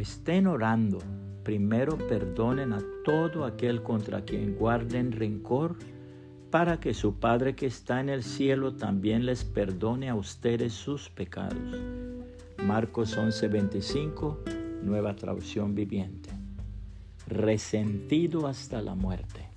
estén 0.00 0.46
orando, 0.46 0.98
primero 1.42 1.96
perdonen 1.96 2.72
a 2.72 2.80
todo 3.04 3.44
aquel 3.44 3.82
contra 3.82 4.24
quien 4.24 4.56
guarden 4.56 5.12
rencor, 5.12 5.76
para 6.50 6.80
que 6.80 6.94
su 6.94 7.14
Padre 7.14 7.54
que 7.54 7.66
está 7.66 8.00
en 8.00 8.08
el 8.08 8.22
cielo 8.22 8.74
también 8.74 9.24
les 9.24 9.44
perdone 9.44 10.08
a 10.08 10.14
ustedes 10.16 10.72
sus 10.72 11.08
pecados. 11.08 11.78
Marcos 12.64 13.16
11:25, 13.16 14.38
nueva 14.82 15.14
traducción 15.14 15.74
viviente. 15.74 16.30
Resentido 17.26 18.46
hasta 18.48 18.82
la 18.82 18.94
muerte. 18.94 19.48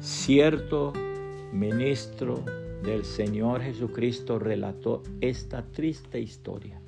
Cierto 0.00 0.92
ministro 1.52 2.44
del 2.84 3.04
Señor 3.04 3.62
Jesucristo 3.62 4.38
relató 4.38 5.02
esta 5.20 5.62
triste 5.62 6.20
historia. 6.20 6.80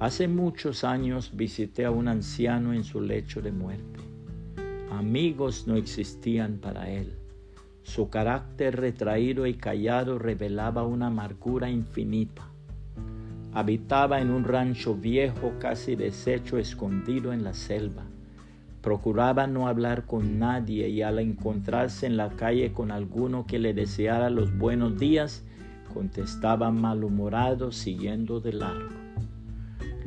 Hace 0.00 0.28
muchos 0.28 0.84
años 0.84 1.32
visité 1.34 1.84
a 1.84 1.90
un 1.90 2.06
anciano 2.06 2.72
en 2.72 2.84
su 2.84 3.00
lecho 3.00 3.42
de 3.42 3.50
muerte. 3.50 3.98
Amigos 4.92 5.66
no 5.66 5.74
existían 5.74 6.58
para 6.58 6.88
él. 6.88 7.16
Su 7.82 8.08
carácter 8.08 8.76
retraído 8.76 9.44
y 9.44 9.54
callado 9.54 10.20
revelaba 10.20 10.84
una 10.84 11.08
amargura 11.08 11.68
infinita. 11.68 12.48
Habitaba 13.52 14.20
en 14.20 14.30
un 14.30 14.44
rancho 14.44 14.94
viejo 14.94 15.54
casi 15.58 15.96
deshecho 15.96 16.58
escondido 16.58 17.32
en 17.32 17.42
la 17.42 17.52
selva. 17.52 18.04
Procuraba 18.80 19.48
no 19.48 19.66
hablar 19.66 20.06
con 20.06 20.38
nadie 20.38 20.90
y 20.90 21.02
al 21.02 21.18
encontrarse 21.18 22.06
en 22.06 22.16
la 22.16 22.28
calle 22.30 22.72
con 22.72 22.92
alguno 22.92 23.46
que 23.46 23.58
le 23.58 23.74
deseara 23.74 24.30
los 24.30 24.56
buenos 24.56 24.96
días, 24.96 25.44
contestaba 25.92 26.70
malhumorado 26.70 27.72
siguiendo 27.72 28.38
de 28.38 28.52
largo. 28.52 29.07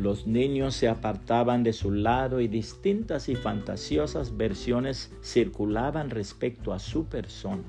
Los 0.02 0.26
niños 0.26 0.74
se 0.74 0.88
apartaban 0.88 1.62
de 1.62 1.74
su 1.74 1.92
lado 1.92 2.42
y 2.42 2.48
distintas 2.48 3.30
y 3.30 3.36
fantasiosas 3.36 4.36
versiones 4.36 5.14
circulaban 5.22 6.10
respecto 6.10 6.74
a 6.74 6.80
su 6.80 7.06
persona. 7.06 7.62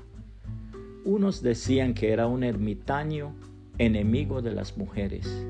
Unos 1.05 1.43
decían 1.43 1.93
que 1.93 2.11
era 2.11 2.25
un 2.25 2.43
ermitaño, 2.43 3.35
enemigo 3.77 4.41
de 4.41 4.51
las 4.51 4.77
mujeres, 4.77 5.45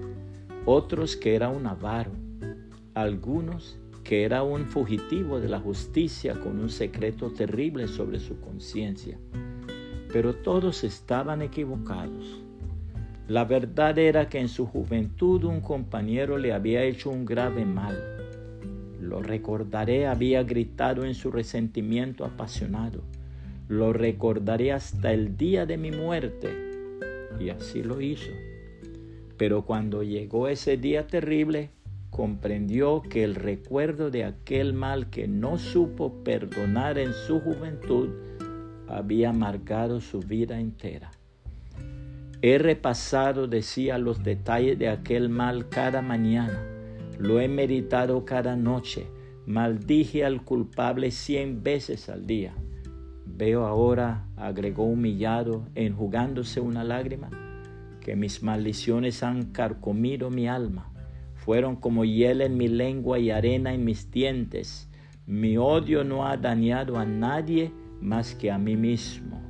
otros 0.66 1.16
que 1.16 1.36
era 1.36 1.48
un 1.48 1.68
avaro, 1.68 2.12
algunos 2.96 3.80
que 4.04 4.26
era 4.26 4.44
un 4.44 4.66
fugitivo 4.66 5.40
de 5.40 5.48
la 5.48 5.62
justicia 5.62 6.38
con 6.38 6.60
un 6.60 6.70
secreto 6.70 7.32
terrible 7.32 7.88
sobre 7.88 8.20
su 8.20 8.42
conciencia. 8.42 9.18
Pero 10.12 10.36
todos 10.36 10.84
estaban 10.84 11.42
equivocados. 11.42 12.44
La 13.34 13.46
verdad 13.46 13.98
era 13.98 14.30
que 14.30 14.38
en 14.38 14.48
su 14.48 14.68
juventud 14.68 15.44
un 15.46 15.60
compañero 15.60 16.38
le 16.38 16.54
había 16.54 16.84
hecho 16.84 17.10
un 17.10 17.26
grave 17.26 17.66
mal. 17.66 17.98
Lo 19.00 19.24
recordaré, 19.24 20.06
había 20.06 20.44
gritado 20.44 21.04
en 21.04 21.16
su 21.16 21.32
resentimiento 21.32 22.26
apasionado. 22.26 23.02
Lo 23.68 23.92
recordaré 23.92 24.72
hasta 24.72 25.14
el 25.14 25.36
día 25.36 25.66
de 25.66 25.78
mi 25.80 25.90
muerte. 25.90 26.48
Y 27.40 27.50
así 27.50 27.82
lo 27.82 28.02
hizo. 28.02 28.30
Pero 29.36 29.66
cuando 29.66 30.04
llegó 30.04 30.48
ese 30.48 30.78
día 30.78 31.08
terrible, 31.08 31.72
comprendió 32.12 33.02
que 33.02 33.24
el 33.24 33.34
recuerdo 33.34 34.12
de 34.12 34.26
aquel 34.26 34.74
mal 34.74 35.10
que 35.10 35.28
no 35.28 35.58
supo 35.58 36.24
perdonar 36.24 37.00
en 37.00 37.14
su 37.14 37.40
juventud 37.40 38.10
había 38.88 39.34
marcado 39.34 40.02
su 40.02 40.20
vida 40.20 40.60
entera. 40.60 41.10
He 42.46 42.58
repasado, 42.58 43.48
decía, 43.48 43.98
los 43.98 44.22
detalles 44.22 44.78
de 44.78 44.90
aquel 44.90 45.30
mal 45.30 45.70
cada 45.70 46.02
mañana. 46.02 46.62
Lo 47.18 47.40
he 47.40 47.48
meditado 47.48 48.26
cada 48.26 48.58
noche. 48.58 49.08
Maldije 49.46 50.26
al 50.26 50.44
culpable 50.44 51.12
cien 51.12 51.64
veces 51.64 52.10
al 52.10 52.28
día. 52.28 52.54
Veo 53.26 53.66
ahora, 53.66 54.28
agregó 54.36 54.84
humillado, 54.84 55.70
enjugándose 55.74 56.60
una 56.60 56.84
lágrima, 56.84 57.30
que 58.02 58.18
mis 58.18 58.44
maldiciones 58.44 59.24
han 59.24 59.54
carcomido 59.54 60.30
mi 60.30 60.50
alma. 60.50 60.92
Fueron 61.36 61.78
como 61.78 62.04
hiel 62.04 62.42
en 62.42 62.58
mi 62.58 62.68
lengua 62.68 63.20
y 63.20 63.32
arena 63.32 63.74
en 63.74 63.86
mis 63.86 64.12
dientes. 64.12 64.90
Mi 65.26 65.56
odio 65.56 66.04
no 66.04 66.28
ha 66.28 66.36
dañado 66.36 66.98
a 66.98 67.06
nadie 67.06 67.72
más 68.02 68.36
que 68.36 68.52
a 68.52 68.58
mí 68.58 68.76
mismo. 68.76 69.43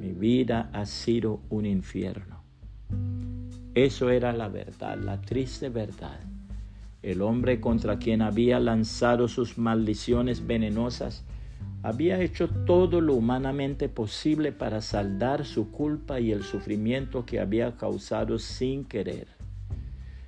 Mi 0.00 0.12
vida 0.12 0.70
ha 0.72 0.86
sido 0.86 1.40
un 1.50 1.66
infierno. 1.66 2.42
Eso 3.74 4.08
era 4.08 4.32
la 4.32 4.48
verdad, 4.48 4.96
la 4.96 5.20
triste 5.20 5.68
verdad. 5.68 6.18
El 7.02 7.20
hombre 7.20 7.60
contra 7.60 7.98
quien 7.98 8.22
había 8.22 8.58
lanzado 8.60 9.28
sus 9.28 9.58
maldiciones 9.58 10.46
venenosas 10.46 11.22
había 11.82 12.18
hecho 12.18 12.48
todo 12.48 13.02
lo 13.02 13.12
humanamente 13.12 13.90
posible 13.90 14.52
para 14.52 14.80
saldar 14.80 15.44
su 15.44 15.70
culpa 15.70 16.18
y 16.18 16.32
el 16.32 16.44
sufrimiento 16.44 17.26
que 17.26 17.38
había 17.38 17.76
causado 17.76 18.38
sin 18.38 18.84
querer. 18.84 19.28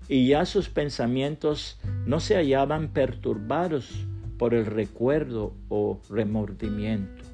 Y 0.07 0.29
ya 0.29 0.45
sus 0.45 0.69
pensamientos 0.69 1.81
no 2.05 2.21
se 2.21 2.37
hallaban 2.37 2.89
perturbados 2.89 4.07
por 4.37 4.53
el 4.53 4.67
recuerdo 4.67 5.55
o 5.71 5.99
remordimiento. 6.11 7.32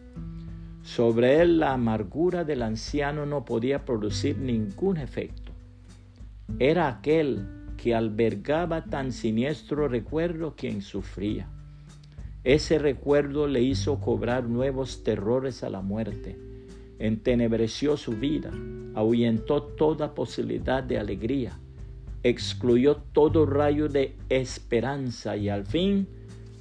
Sobre 0.88 1.42
él 1.42 1.58
la 1.58 1.74
amargura 1.74 2.44
del 2.44 2.62
anciano 2.62 3.26
no 3.26 3.44
podía 3.44 3.84
producir 3.84 4.38
ningún 4.38 4.96
efecto. 4.96 5.52
Era 6.58 6.88
aquel 6.88 7.46
que 7.76 7.94
albergaba 7.94 8.84
tan 8.86 9.12
siniestro 9.12 9.86
recuerdo 9.86 10.54
quien 10.56 10.80
sufría. 10.80 11.46
Ese 12.42 12.78
recuerdo 12.78 13.46
le 13.46 13.60
hizo 13.60 14.00
cobrar 14.00 14.44
nuevos 14.44 15.04
terrores 15.04 15.62
a 15.62 15.68
la 15.68 15.82
muerte, 15.82 16.38
entenebreció 16.98 17.98
su 17.98 18.12
vida, 18.12 18.50
ahuyentó 18.94 19.62
toda 19.62 20.14
posibilidad 20.14 20.82
de 20.82 20.98
alegría, 20.98 21.60
excluyó 22.22 22.96
todo 22.96 23.44
rayo 23.44 23.88
de 23.88 24.16
esperanza 24.30 25.36
y 25.36 25.50
al 25.50 25.66
fin, 25.66 26.08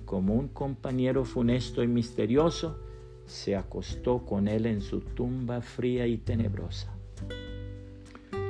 como 0.03 0.33
un 0.33 0.49
compañero 0.49 1.23
funesto 1.23 1.81
y 1.81 1.87
misterioso, 1.87 2.86
se 3.27 3.55
acostó 3.55 4.25
con 4.25 4.47
él 4.47 4.65
en 4.65 4.81
su 4.81 5.01
tumba 5.01 5.61
fría 5.61 6.07
y 6.07 6.17
tenebrosa. 6.17 6.91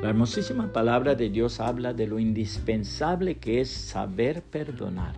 La 0.02 0.10
hermosísima 0.10 0.72
palabra 0.72 1.16
de 1.16 1.30
Dios 1.30 1.60
habla 1.60 1.94
de 1.94 2.08
lo 2.08 2.20
indispensable 2.20 3.40
que 3.40 3.62
es 3.62 3.70
saber 3.70 4.44
perdonar. 4.44 5.16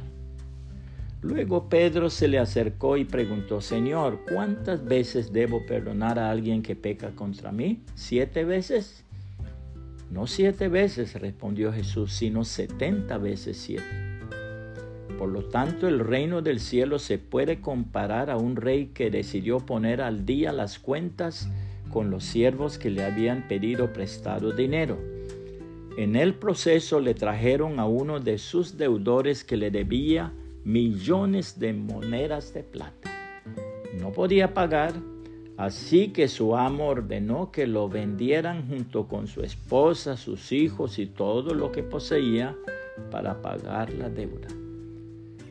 Luego 1.21 1.67
Pedro 1.67 2.09
se 2.09 2.29
le 2.29 2.39
acercó 2.39 2.95
y 2.95 3.03
preguntó, 3.03 3.59
Señor, 3.59 4.21
¿cuántas 4.31 4.85
veces 4.85 5.33
debo 5.33 5.65
perdonar 5.65 6.17
a 6.17 6.31
alguien 6.31 6.61
que 6.61 6.77
peca 6.77 7.11
contra 7.11 7.51
mí? 7.51 7.83
¿Siete 7.93 8.45
veces? 8.45 9.03
No 10.09 10.27
siete 10.27 10.69
veces, 10.69 11.13
respondió 11.19 11.73
Jesús, 11.73 12.13
sino 12.13 12.45
setenta 12.45 13.17
veces 13.17 13.57
siete. 13.57 14.08
Por 15.19 15.28
lo 15.28 15.44
tanto, 15.44 15.90
el 15.90 16.00
reino 16.00 16.41
del 16.41 16.62
cielo 16.62 16.97
se 16.97 17.18
puede 17.18 17.59
comparar 17.59 18.30
a 18.30 18.38
un 18.38 18.56
rey 18.56 18.91
que 18.94 19.12
decidió 19.12 19.59
poner 19.59 20.00
al 20.00 20.25
día 20.25 20.53
las 20.53 20.80
cuentas 20.80 21.50
con 21.91 22.09
los 22.09 22.24
siervos 22.24 22.78
que 22.78 22.90
le 22.90 23.03
habían 23.03 23.46
pedido 23.50 23.91
prestado 23.91 24.53
dinero. 24.53 24.97
En 25.97 26.16
el 26.16 26.35
proceso 26.35 27.02
le 27.02 27.16
trajeron 27.16 27.81
a 27.81 27.85
uno 27.85 28.22
de 28.22 28.38
sus 28.38 28.78
deudores 28.78 29.44
que 29.44 29.57
le 29.57 29.72
debía 29.72 30.31
millones 30.63 31.59
de 31.59 31.74
monedas 31.74 32.53
de 32.53 32.63
plata. 32.63 33.12
No 34.00 34.13
podía 34.13 34.53
pagar, 34.53 34.94
así 35.57 36.13
que 36.13 36.30
su 36.30 36.56
amo 36.56 36.88
ordenó 36.88 37.51
que 37.51 37.68
lo 37.68 37.89
vendieran 37.89 38.69
junto 38.69 39.10
con 39.10 39.27
su 39.27 39.42
esposa, 39.42 40.15
sus 40.15 40.54
hijos 40.54 40.98
y 40.98 41.07
todo 41.07 41.54
lo 41.54 41.74
que 41.74 41.83
poseía 41.83 42.56
para 43.12 43.42
pagar 43.42 43.92
la 43.92 44.10
deuda. 44.10 44.48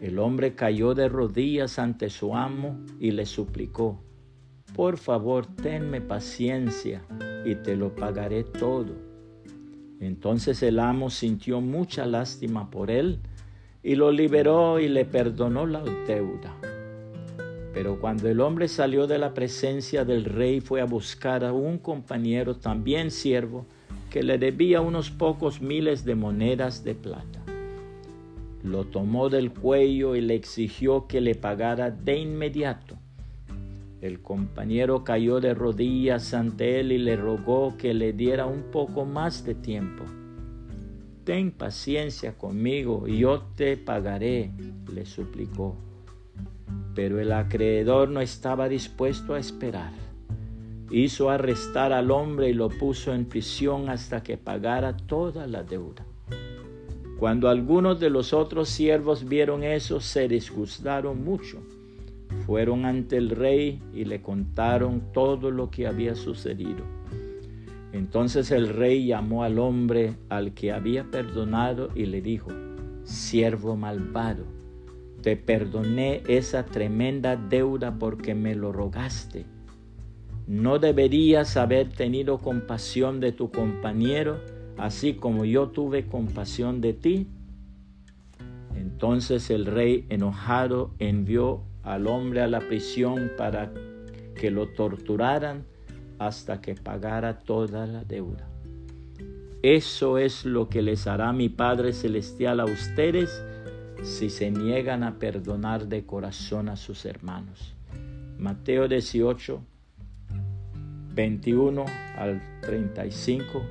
El 0.01 0.21
hombre 0.21 0.55
cayó 0.55 0.95
de 0.95 1.09
rodillas 1.09 1.81
ante 1.81 2.09
su 2.09 2.37
amo 2.37 2.79
y 3.01 3.11
le 3.11 3.27
suplicó, 3.27 4.01
por 4.75 4.97
favor, 4.97 5.47
tenme 5.47 6.01
paciencia 6.01 7.03
y 7.45 7.57
te 7.57 7.75
lo 7.75 7.97
pagaré 7.97 8.45
todo. 8.45 8.95
Entonces 9.99 10.63
el 10.63 10.79
amo 10.79 11.11
sintió 11.11 11.61
mucha 11.61 12.07
lástima 12.07 12.71
por 12.71 12.93
él 12.93 13.19
y 13.83 13.97
lo 13.97 14.13
liberó 14.13 14.79
y 14.79 14.87
le 14.87 15.05
perdonó 15.05 15.67
la 15.67 15.83
deuda. 15.83 16.55
Pero 17.75 17.99
cuando 18.01 18.29
el 18.29 18.41
hombre 18.41 18.69
salió 18.69 19.09
de 19.09 19.19
la 19.19 19.35
presencia 19.35 20.05
del 20.05 20.25
rey 20.25 20.61
fue 20.61 20.81
a 20.81 20.85
buscar 20.85 21.45
a 21.45 21.53
un 21.53 21.79
compañero 21.79 22.57
también 22.57 23.11
siervo 23.11 23.67
que 24.11 24.23
le 24.23 24.39
debía 24.39 24.81
unos 24.81 25.11
pocos 25.11 25.61
miles 25.61 26.05
de 26.05 26.15
monedas 26.15 26.85
de 26.85 26.95
plata 26.95 27.38
lo 28.63 28.85
tomó 28.85 29.29
del 29.29 29.53
cuello 29.53 30.17
y 30.17 30.21
le 30.21 30.35
exigió 30.35 31.07
que 31.07 31.21
le 31.21 31.35
pagara 31.35 31.91
de 31.91 32.19
inmediato. 32.19 32.97
El 34.01 34.21
compañero 34.21 35.03
cayó 35.03 35.41
de 35.41 35.55
rodillas 35.55 36.33
ante 36.33 36.81
él 36.81 36.93
y 36.93 36.99
le 36.99 37.17
rogó 37.17 37.77
que 37.77 37.95
le 37.95 38.13
diera 38.13 38.47
un 38.47 38.71
poco 38.71 39.05
más 39.05 39.45
de 39.45 39.55
tiempo. 39.55 40.05
ten 41.25 41.51
paciencia 41.51 42.39
conmigo 42.39 43.07
y 43.07 43.19
yo 43.19 43.43
te 43.55 43.77
pagaré, 43.77 44.51
le 44.93 45.05
suplicó. 45.05 45.77
Pero 46.95 47.21
el 47.21 47.33
acreedor 47.33 48.09
no 48.09 48.21
estaba 48.21 48.69
dispuesto 48.69 49.35
a 49.35 49.39
esperar. 49.39 49.93
Hizo 50.91 51.29
arrestar 51.29 51.93
al 51.93 52.11
hombre 52.11 52.49
y 52.49 52.55
lo 52.55 52.71
puso 52.71 53.13
en 53.13 53.27
prisión 53.27 53.91
hasta 53.91 54.23
que 54.23 54.39
pagara 54.39 54.97
toda 54.97 55.47
la 55.47 55.63
deuda. 55.63 56.07
Cuando 57.19 57.49
algunos 57.49 57.99
de 57.99 58.11
los 58.11 58.33
otros 58.33 58.69
siervos 58.69 59.29
vieron 59.29 59.65
eso, 59.65 60.01
se 60.01 60.29
disgustaron 60.29 61.25
mucho. 61.25 61.59
Fueron 62.47 62.85
ante 62.85 63.17
el 63.17 63.31
rey 63.31 63.83
y 63.93 64.05
le 64.05 64.23
contaron 64.23 65.13
todo 65.13 65.51
lo 65.51 65.69
que 65.69 65.89
había 65.89 66.15
sucedido. 66.15 66.85
Entonces 67.93 68.53
el 68.53 68.69
rey 68.69 69.07
llamó 69.07 69.43
al 69.43 69.59
hombre 69.59 70.15
al 70.29 70.55
que 70.55 70.71
había 70.71 71.11
perdonado 71.11 71.89
y 71.97 72.07
le 72.07 72.23
dijo, 72.23 72.53
siervo 73.03 73.75
malvado, 73.75 74.45
te 75.21 75.37
perdoné 75.37 76.23
esa 76.29 76.67
tremenda 76.67 77.35
deuda 77.35 77.99
porque 77.99 78.37
me 78.37 78.55
lo 78.55 78.71
rogaste. 78.71 79.45
¿No 80.47 80.79
deberías 80.79 81.57
haber 81.57 81.89
tenido 81.89 82.39
compasión 82.39 83.19
de 83.19 83.33
tu 83.33 83.51
compañero, 83.51 84.39
así 84.79 85.15
como 85.15 85.45
yo 85.45 85.69
tuve 85.69 86.07
compasión 86.07 86.81
de 86.81 86.93
ti? 86.93 87.27
Entonces 88.75 89.51
el 89.51 89.67
rey 89.67 90.07
enojado 90.09 90.93
envió 90.99 91.63
al 91.83 92.07
hombre 92.07 92.43
a 92.43 92.47
la 92.47 92.61
prisión 92.61 93.33
para 93.37 93.73
que 94.35 94.51
lo 94.51 94.69
torturaran 94.69 95.65
hasta 96.19 96.61
que 96.61 96.75
pagara 96.75 97.39
toda 97.39 97.87
la 97.87 98.05
deuda. 98.05 98.49
Eso 99.63 100.19
es 100.19 100.45
lo 100.45 100.69
que 100.69 100.83
les 100.83 101.07
hará 101.07 101.33
mi 101.33 101.49
Padre 101.49 101.93
Celestial 101.93 102.61
a 102.61 102.65
ustedes 102.65 103.43
si 104.03 104.31
se 104.31 104.51
niegan 104.51 105.03
a 105.03 105.19
perdonar 105.19 105.89
de 105.89 106.07
corazón 106.07 106.69
a 106.69 106.77
sus 106.77 107.05
hermanos. 107.05 107.75
Mateo 108.39 108.87
18, 108.87 109.61
21 111.15 111.85
al 112.17 112.41
35, 112.63 113.63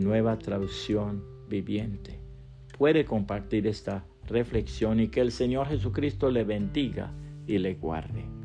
nueva 0.00 0.38
traducción 0.38 1.24
viviente. 1.48 2.18
Puede 2.76 3.04
compartir 3.04 3.66
esta 3.66 4.04
reflexión 4.26 5.00
y 5.00 5.08
que 5.08 5.20
el 5.20 5.32
Señor 5.32 5.68
Jesucristo 5.68 6.30
le 6.30 6.44
bendiga 6.44 7.12
y 7.46 7.58
le 7.58 7.74
guarde. 7.74 8.39